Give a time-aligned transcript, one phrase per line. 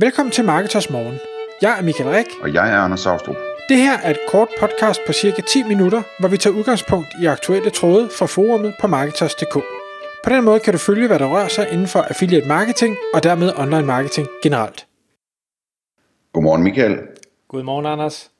[0.00, 1.18] Velkommen til Marketers Morgen.
[1.62, 2.26] Jeg er Michael Rik.
[2.42, 3.36] Og jeg er Anders Saustrup.
[3.68, 7.26] Det her er et kort podcast på cirka 10 minutter, hvor vi tager udgangspunkt i
[7.26, 9.54] aktuelle tråde fra forumet på Marketers.dk.
[10.24, 13.22] På den måde kan du følge, hvad der rører sig inden for affiliate marketing og
[13.22, 14.86] dermed online marketing generelt.
[16.32, 16.98] Godmorgen Michael.
[17.48, 18.30] Godmorgen Anders.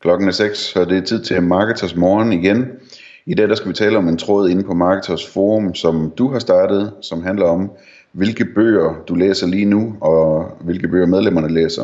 [0.00, 2.66] Klokken er 6, så det er tid til Marketers Morgen igen.
[3.26, 6.32] I dag der skal vi tale om en tråd inde på Marketers Forum, som du
[6.32, 7.70] har startet, som handler om,
[8.12, 11.82] hvilke bøger du læser lige nu, og hvilke bøger medlemmerne læser.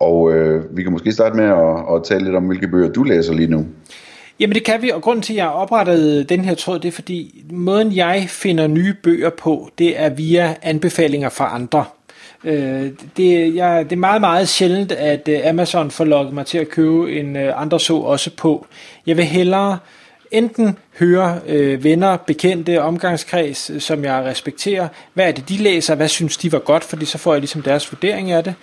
[0.00, 3.02] Og øh, vi kan måske starte med at, at tale lidt om, hvilke bøger du
[3.02, 3.66] læser lige nu.
[4.40, 6.92] Jamen det kan vi, og grunden til, at jeg oprettede den her tråd, det er
[6.92, 11.84] fordi, måden jeg finder nye bøger på, det er via anbefalinger fra andre.
[12.44, 16.58] Øh, det, jeg, det er meget, meget sjældent, at øh, Amazon får lukket mig til
[16.58, 18.66] at købe en øh, andre så også på.
[19.06, 19.78] Jeg vil hellere
[20.32, 25.94] enten høre øh, venner, bekendte, omgangskreds, øh, som jeg respekterer, hvad er det, de læser,
[25.94, 28.54] hvad synes de var godt, fordi så får jeg ligesom deres vurdering af det.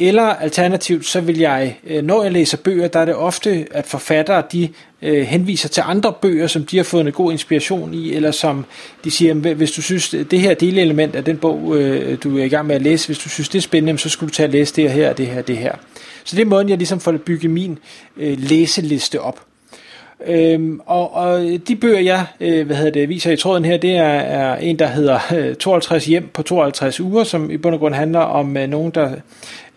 [0.00, 3.86] Eller alternativt, så vil jeg, øh, når jeg læser bøger, der er det ofte, at
[3.86, 4.68] forfattere de
[5.02, 8.64] øh, henviser til andre bøger, som de har fået en god inspiration i, eller som
[9.04, 12.48] de siger, hvis du synes, det her delelement af den bog, øh, du er i
[12.48, 14.52] gang med at læse, hvis du synes, det er spændende, så skulle du tage og
[14.52, 15.72] læse det her, det her, det her.
[16.24, 17.78] Så det er måden, jeg ligesom får bygget min
[18.16, 19.47] øh, læseliste op.
[20.26, 23.96] Øhm, og, og de bøger, jeg øh, hvad hedder det, viser i tråden her, det
[23.96, 27.80] er, er en, der hedder øh, 52 hjem på 52 uger, som i bund og
[27.80, 29.10] grund handler om øh, nogen, der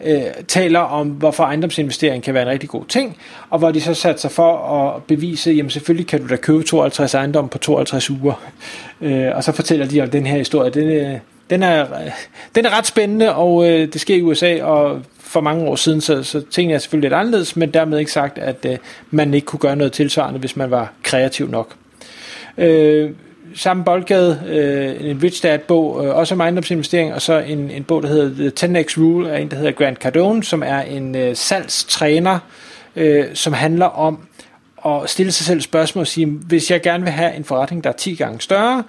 [0.04, 3.18] øh, taler om, hvorfor ejendomsinvestering kan være en rigtig god ting,
[3.50, 6.64] og hvor de så satte sig for at bevise, jamen selvfølgelig kan du da købe
[6.64, 8.44] 52 ejendom på 52 uger.
[9.02, 10.72] Øh, og så fortæller de om den her historie.
[10.72, 11.18] Den, øh,
[11.52, 12.12] den, er, øh,
[12.56, 16.02] den er ret spændende, og øh, det sker i USA, og for mange år siden,
[16.02, 18.78] så, så tingene er selvfølgelig lidt anderledes, men dermed ikke sagt, at øh,
[19.12, 21.76] man ikke kunne gøre noget tilsvarende, hvis man var kreativ nok.
[22.58, 23.12] Øh,
[23.56, 28.04] samme boldgade, øh, en Rich Dad-bog, øh, også om ejendomsinvestering, og så en, en bog,
[28.04, 31.36] der hedder The 10X Rule, af en, der hedder Grant Cardone, som er en øh,
[31.36, 32.40] salgstræner,
[32.96, 34.20] øh, som handler om
[34.86, 37.90] at stille sig selv spørgsmål og sige, hvis jeg gerne vil have en forretning, der
[37.90, 38.84] er 10 gange større,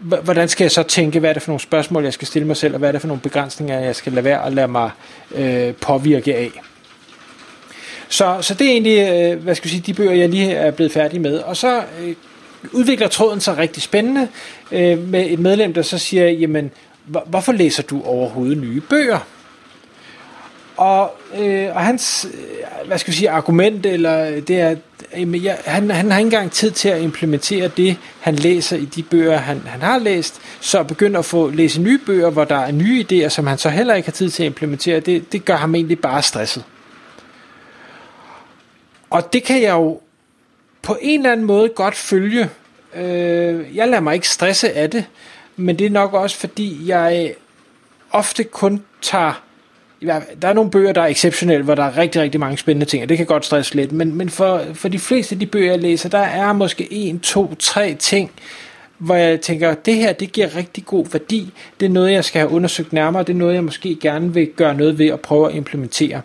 [0.00, 2.56] hvordan skal jeg så tænke, hvad er det for nogle spørgsmål, jeg skal stille mig
[2.56, 4.90] selv, og hvad er det for nogle begrænsninger, jeg skal lade være at lade mig
[5.34, 6.50] øh, påvirke af.
[8.08, 10.70] Så, så det er egentlig, øh, hvad skal jeg sige, de bøger, jeg lige er
[10.70, 11.38] blevet færdig med.
[11.38, 12.14] Og så øh,
[12.72, 14.28] udvikler tråden sig rigtig spændende
[14.72, 16.70] øh, med et medlem, der så siger, jamen,
[17.26, 19.18] hvorfor læser du overhovedet nye bøger?
[20.80, 24.76] Og, øh, og hans, øh, hvad skal jeg sige, argument, eller øh, det er,
[25.16, 28.84] jamen, jeg, han, han har ikke engang tid til at implementere det, han læser i
[28.84, 32.56] de bøger, han, han har læst, så begynder at få læse nye bøger, hvor der
[32.56, 35.44] er nye idéer, som han så heller ikke har tid til at implementere, det, det
[35.44, 36.64] gør ham egentlig bare stresset.
[39.10, 40.00] Og det kan jeg jo
[40.82, 42.50] på en eller anden måde godt følge.
[42.94, 45.04] Øh, jeg lader mig ikke stresse af det,
[45.56, 47.34] men det er nok også fordi, jeg
[48.10, 49.42] ofte kun tager
[50.42, 53.02] der er nogle bøger, der er exceptionelle, hvor der er rigtig, rigtig mange spændende ting,
[53.02, 55.70] og det kan godt stresse lidt, men, men for, for de fleste af de bøger,
[55.70, 58.30] jeg læser, der er måske en, to, tre ting,
[58.98, 62.40] hvor jeg tænker, det her, det giver rigtig god værdi, det er noget, jeg skal
[62.40, 65.48] have undersøgt nærmere, det er noget, jeg måske gerne vil gøre noget ved at prøve
[65.48, 66.20] at implementere.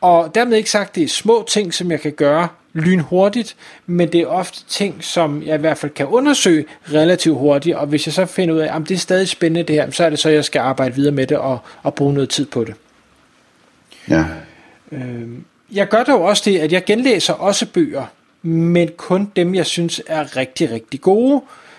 [0.00, 3.56] Og dermed ikke sagt, det er små ting, som jeg kan gøre lynhurtigt,
[3.86, 7.86] men det er ofte ting, som jeg i hvert fald kan undersøge relativt hurtigt, og
[7.86, 10.10] hvis jeg så finder ud af, at det er stadig spændende det her, så er
[10.10, 12.74] det så, jeg skal arbejde videre med det og, og bruge noget tid på det.
[14.08, 14.24] Ja.
[14.92, 18.04] Øhm, jeg gør dog også det, at jeg genlæser også bøger,
[18.42, 21.69] men kun dem, jeg synes er rigtig, rigtig gode, øh,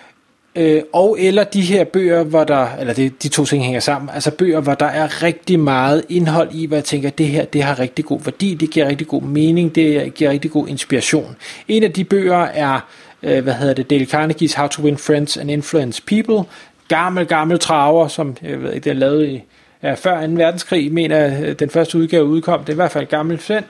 [0.56, 4.10] Øh, og eller de her bøger, hvor der, eller det, de to ting hænger sammen,
[4.14, 7.62] altså bøger, hvor der er rigtig meget indhold i, hvor jeg tænker, det her, det
[7.62, 11.36] har rigtig god værdi, det giver rigtig god mening, det giver rigtig god inspiration.
[11.68, 12.80] En af de bøger er,
[13.22, 16.44] øh, hvad hedder det, Dale Carnegie's How to Win Friends and Influence People,
[16.88, 19.42] gammel, gammel traver, som jeg ved ikke, det er lavet i,
[19.82, 20.32] ja, før 2.
[20.32, 23.64] verdenskrig, mener øh, den første udgave udkom, det er i hvert fald gammel fænd,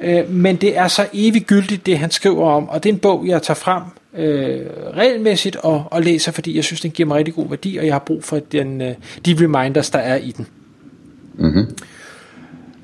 [0.00, 3.00] øh, men det er så evigt gyldigt, det han skriver om, og det er en
[3.00, 3.82] bog, jeg tager frem
[4.18, 4.60] øh,
[4.96, 7.94] regelmæssigt og, og læser, fordi jeg synes, den giver mig rigtig god værdi, og jeg
[7.94, 8.94] har brug for den, øh,
[9.26, 10.46] de reminders, der er i den.
[11.34, 11.66] Mm-hmm.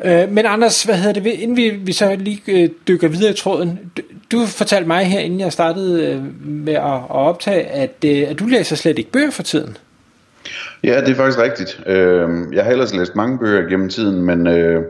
[0.05, 3.35] Øh, men Anders, hvad hedder det, inden vi, vi så lige øh, dykker videre i
[3.35, 4.03] tråden, du,
[4.33, 8.39] du fortalte mig her, inden jeg startede øh, med at, at optage, at, øh, at
[8.39, 9.77] du læser slet ikke bøger for tiden.
[10.85, 11.81] Ja, det er faktisk rigtigt.
[11.87, 14.83] Øh, jeg har ellers læst mange bøger gennem tiden, men øh,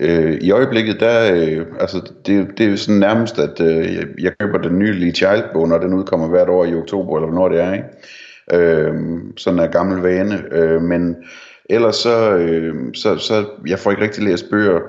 [0.00, 4.04] Øh, I øjeblikket, der, øh, altså, det, det er jo sådan nærmest, at øh, jeg,
[4.20, 7.48] jeg køber den nye Lee Child-bog, når den udkommer hvert år i oktober, eller hvornår
[7.48, 7.86] det er, ikke?
[8.52, 8.94] Øh,
[9.36, 10.44] sådan er gammel vane.
[10.52, 11.16] Øh, men
[11.70, 14.80] ellers så, øh, så, så, jeg får ikke rigtig læst bøger,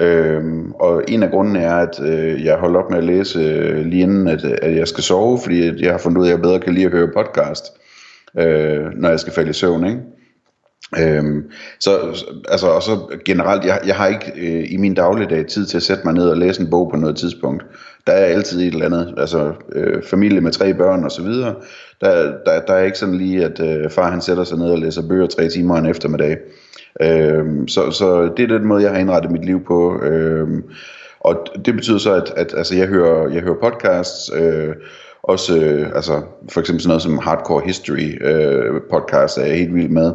[0.00, 3.86] Øhm, og en af grundene er, at øh, jeg holder op med at læse øh,
[3.86, 6.42] lige inden, at, at jeg skal sove, fordi jeg har fundet ud af, at jeg
[6.42, 7.64] bedre kan lide at høre podcast,
[8.38, 10.00] øh, når jeg skal falde i søvn, ikke?
[10.98, 11.98] Øhm, så,
[12.48, 15.82] altså, og så generelt, jeg, jeg har ikke øh, i min dagligdag tid til at
[15.82, 17.66] sætte mig ned og læse en bog på noget tidspunkt.
[18.06, 21.54] Der er altid et eller andet, altså øh, familie med tre børn og så videre.
[22.00, 24.78] Der, der, der er ikke sådan lige, at øh, far han sætter sig ned og
[24.78, 26.36] læser bøger tre timer en eftermiddag.
[27.02, 30.02] Øhm, så, så det er den måde, jeg har indrettet mit liv på.
[30.02, 30.62] Øhm,
[31.20, 34.74] og det betyder så, at, at altså, jeg, hører, jeg hører podcasts, øh,
[35.28, 39.74] også øh, altså, for eksempel sådan noget som Hardcore History øh, podcast er jeg helt
[39.74, 40.12] vild med.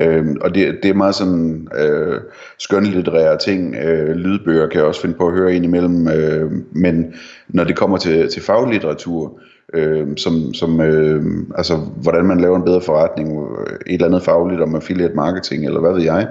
[0.00, 2.20] Øh, og det, det er meget sådan øh,
[2.58, 3.74] skønlitterære ting.
[3.74, 6.08] Øh, lydbøger kan jeg også finde på at høre ind imellem.
[6.08, 7.14] Øh, men
[7.48, 9.40] når det kommer til, til faglitteratur,
[9.74, 11.24] øh, som, som øh,
[11.56, 15.66] altså, hvordan man laver en bedre forretning, øh, et eller andet fagligt om affiliate marketing,
[15.66, 16.28] eller hvad ved jeg,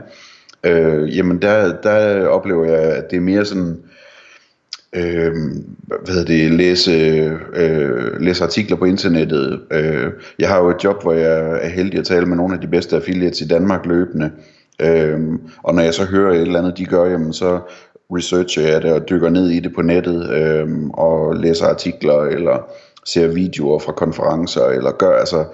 [0.63, 3.77] øh, jamen der, der oplever jeg, at det er mere sådan
[4.95, 5.33] øh,
[5.87, 6.91] hvad hedder det, læse,
[7.53, 9.61] øh, læse artikler på internettet.
[9.71, 12.61] Øh, jeg har jo et job, hvor jeg er heldig at tale med nogle af
[12.61, 14.31] de bedste affiliates i Danmark løbende.
[14.81, 15.19] Øh,
[15.63, 17.59] og når jeg så hører et eller andet, de gør, jamen så
[18.11, 22.69] researcher jeg det og dykker ned i det på nettet øh, og læser artikler eller
[23.05, 25.45] ser videoer fra konferencer eller gør altså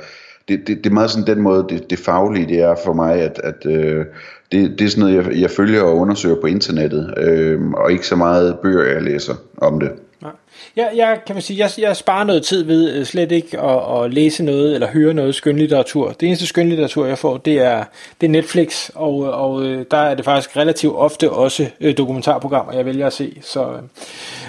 [0.52, 3.16] det, det, det er meget sådan den måde det, det faglige det er for mig
[3.16, 4.06] at, at øh,
[4.52, 8.08] det, det er sådan noget, jeg, jeg følger og undersøger på internettet, øh, og ikke
[8.08, 9.92] så meget bøger, jeg læser om det.
[10.22, 10.32] Nej.
[10.76, 14.04] Jeg, jeg kan man sige, jeg, jeg sparer noget tid ved øh, slet ikke at,
[14.04, 16.12] at læse noget eller høre noget skønlitteratur.
[16.12, 17.84] Det eneste skønlitteratur, jeg får, det er,
[18.22, 22.74] det er Netflix, og, og øh, der er det faktisk relativt ofte også øh, dokumentarprogrammer,
[22.74, 23.38] jeg vælger at se.
[23.42, 23.68] Så,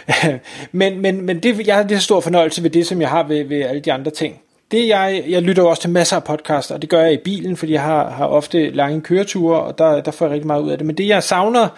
[0.08, 0.34] øh,
[0.72, 3.22] men men, men det, jeg har lige så stor fornøjelse ved det, som jeg har
[3.28, 4.41] ved, ved alle de andre ting
[4.72, 7.56] det jeg, jeg lytter også til masser af podcaster, og det gør jeg i bilen,
[7.56, 10.70] fordi jeg har, har ofte lange køreture, og der, der får jeg rigtig meget ud
[10.70, 10.86] af det.
[10.86, 11.68] Men det jeg savner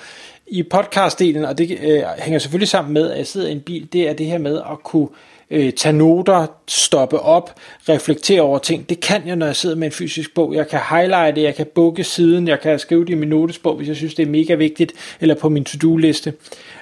[0.47, 3.89] i podcastdelen, og det øh, hænger selvfølgelig sammen med, at jeg sidder i en bil,
[3.93, 5.09] det er det her med at kunne
[5.51, 7.55] øh, tage noter, stoppe op,
[7.89, 8.89] reflektere over ting.
[8.89, 10.55] Det kan jeg, når jeg sidder med en fysisk bog.
[10.55, 13.89] Jeg kan highlighte, jeg kan bukke siden, jeg kan skrive det i min notesbog, hvis
[13.89, 16.33] jeg synes, det er mega vigtigt, eller på min to-do-liste.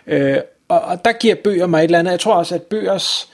[0.06, 0.36] Øh,
[0.68, 2.12] og, og der giver bøger mig et eller andet.
[2.12, 3.28] Jeg tror også, at bøgers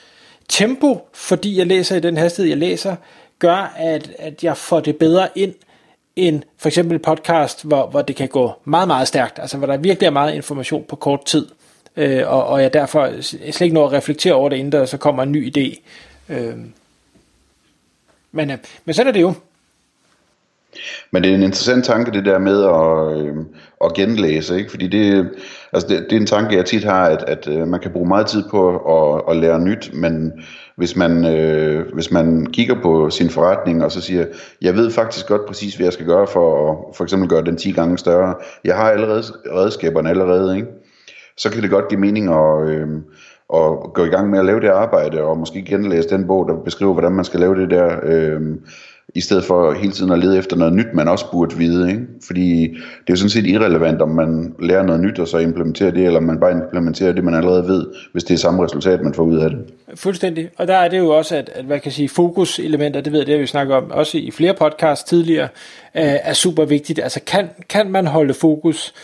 [0.49, 2.97] tempo, fordi jeg læser i den hastighed, jeg læser,
[3.39, 5.55] gør, at, at jeg får det bedre ind,
[6.17, 9.77] end for eksempel podcast, hvor, hvor det kan gå meget, meget stærkt, altså hvor der
[9.77, 11.47] virkelig er meget information på kort tid,
[11.97, 14.97] øh, og, og jeg derfor slet ikke når at reflektere over det, inden der så
[14.97, 15.81] kommer en ny idé.
[16.29, 16.57] Øh,
[18.33, 19.35] men, øh, men sådan er det jo.
[21.11, 23.37] Men det er en interessant tanke, det der med at, øh,
[23.85, 24.71] at genlæse, ikke?
[24.71, 25.31] fordi det,
[25.73, 28.09] altså det, det er en tanke, jeg tit har, at, at øh, man kan bruge
[28.09, 30.33] meget tid på at, at lære nyt, men
[30.77, 34.27] hvis man, øh, hvis man kigger på sin forretning og så siger,
[34.63, 37.57] jeg ved faktisk godt præcis, hvad jeg skal gøre for at for eksempel gøre den
[37.57, 38.35] 10 gange større,
[38.65, 39.23] jeg har allerede
[39.53, 40.69] redskaberne allerede, ikke?
[41.39, 42.89] så kan det godt give mening at, øh,
[43.55, 46.65] at gå i gang med at lave det arbejde, og måske genlæse den bog, der
[46.65, 47.97] beskriver, hvordan man skal lave det der.
[48.03, 48.41] Øh,
[49.15, 51.91] i stedet for hele tiden at lede efter noget nyt, man også burde vide.
[51.91, 52.03] Ikke?
[52.27, 55.91] Fordi det er jo sådan set irrelevant, om man lærer noget nyt og så implementerer
[55.91, 59.03] det, eller om man bare implementerer det, man allerede ved, hvis det er samme resultat,
[59.03, 59.59] man får ud af det.
[59.95, 60.49] Fuldstændig.
[60.57, 63.27] Og der er det jo også, at, at hvad kan sige, fokuselementer, det ved jeg,
[63.27, 65.49] det har vi snakket om, også i flere podcasts tidligere,
[65.95, 66.99] er, er super vigtigt.
[66.99, 68.95] Altså kan, kan man holde fokus,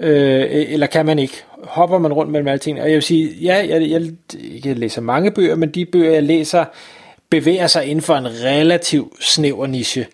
[0.00, 1.44] øh, eller kan man ikke?
[1.64, 2.80] Hopper man rundt mellem alting?
[2.80, 4.02] Og jeg vil sige, ja, jeg, jeg,
[4.64, 6.64] jeg læser mange bøger, men de bøger, jeg læser,
[7.30, 10.06] bevæger sig inden for en relativ snæver niche,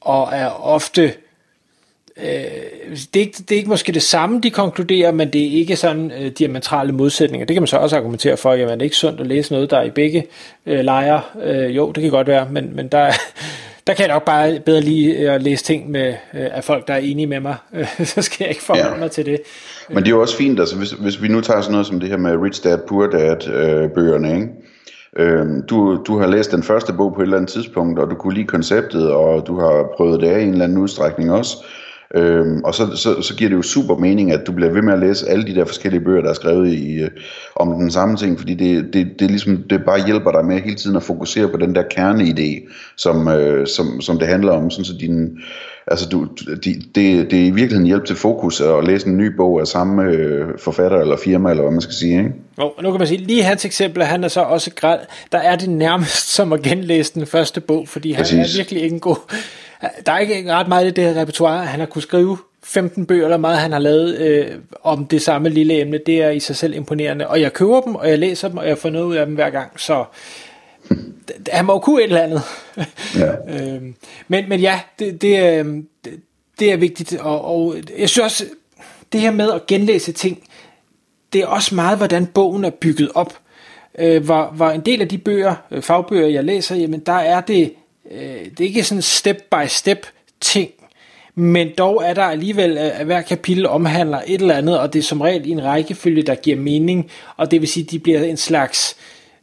[0.00, 1.12] og er ofte
[2.16, 2.24] øh,
[3.14, 5.76] det, er ikke, det er ikke måske det samme, de konkluderer, men det er ikke
[5.76, 7.46] sådan øh, diametrale modsætninger.
[7.46, 9.70] Det kan man så også argumentere for, at det er ikke sundt at læse noget,
[9.70, 10.26] der er i begge
[10.66, 11.22] øh, lejre.
[11.44, 13.12] Øh, jo, det kan godt være, men, men der,
[13.86, 16.94] der kan jeg nok bare bedre lige at læse ting med, øh, af folk, der
[16.94, 17.56] er enige med mig.
[18.04, 18.96] så skal jeg ikke forholde ja.
[18.96, 19.40] mig til det.
[19.88, 22.00] Men det er jo også fint, altså hvis, hvis vi nu tager sådan noget som
[22.00, 24.48] det her med Rich Dad, Poor Dad øh, bøgerne, ikke?
[25.16, 28.14] Øhm, du, du har læst den første bog på et eller andet tidspunkt, og du
[28.14, 31.56] kunne lide konceptet, og du har prøvet det af i en eller anden udstrækning også.
[32.14, 34.92] Øhm, og så, så, så giver det jo super mening, at du bliver ved med
[34.92, 37.10] at læse alle de der forskellige bøger, der er skrevet i, øh,
[37.56, 40.76] om den samme ting, fordi det, det, det, ligesom, det bare hjælper dig med hele
[40.76, 44.84] tiden at fokusere på den der kerneidé, som, øh, som, som det handler om, sådan
[44.84, 45.38] så din,
[45.86, 46.28] altså du,
[46.64, 49.66] de, det, det er i virkeligheden hjælp til fokus at læse en ny bog af
[49.66, 52.32] samme øh, forfatter eller firma, eller hvad man skal sige, ikke?
[52.56, 54.98] Og nu kan man sige, lige hans eksempel, han er så også græd,
[55.32, 58.54] der er det nærmest som at genlæse den første bog, fordi han Præcis.
[58.54, 59.16] er virkelig ikke en god,
[60.06, 63.24] der er ikke ret meget i det her repertoire, han har kunne skrive 15 bøger
[63.24, 64.46] eller meget, han har lavet øh,
[64.82, 67.94] om det samme lille emne, det er i sig selv imponerende, og jeg køber dem,
[67.94, 70.04] og jeg læser dem, og jeg får noget ud af dem hver gang, så
[71.50, 72.42] han må jo kunne et eller andet.
[73.16, 73.32] Ja.
[73.74, 73.94] øhm,
[74.28, 75.64] men, men ja, det, det,
[76.04, 76.20] det,
[76.58, 78.44] det er vigtigt, og, og jeg synes også,
[79.12, 80.48] det her med at genlæse ting,
[81.32, 83.38] det er også meget, hvordan bogen er bygget op.
[83.98, 87.40] Øh, hvor, hvor en del af de bøger, øh, fagbøger, jeg læser, jamen der er
[87.40, 87.72] det,
[88.10, 90.06] øh, det er ikke sådan step by step
[90.40, 90.70] ting,
[91.34, 94.98] men dog er der alligevel, øh, at hver kapitel omhandler et eller andet, og det
[94.98, 97.98] er som regel i en rækkefølge, der giver mening, og det vil sige, at de
[97.98, 98.96] bliver en slags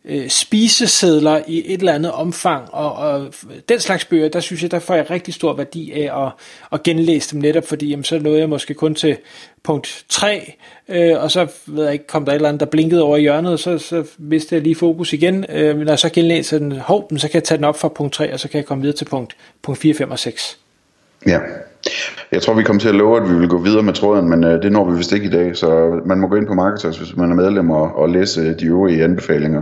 [0.07, 3.33] øh, spisesedler i et eller andet omfang, og, og
[3.69, 6.31] den slags bøger, der synes jeg, der får jeg rigtig stor værdi af at,
[6.71, 9.17] at genlæse dem netop, fordi jamen, så nåede jeg måske kun til
[9.63, 10.53] punkt 3,
[10.89, 13.21] øh, og så ved jeg ikke, kom der et eller andet, der blinkede over i
[13.21, 15.45] hjørnet, og så, så mistede jeg lige fokus igen.
[15.49, 18.13] Øh, når jeg så genlæser den, hov, så kan jeg tage den op fra punkt
[18.13, 20.57] 3, og så kan jeg komme videre til punkt, punkt 4, 5 og 6.
[21.27, 21.39] Ja.
[22.31, 24.43] Jeg tror, vi kommer til at love, at vi vil gå videre med tråden, men
[24.43, 26.97] øh, det når vi vist ikke i dag, så man må gå ind på Marketers,
[26.97, 29.61] hvis man er medlem, og, og læse øh, de øvrige anbefalinger.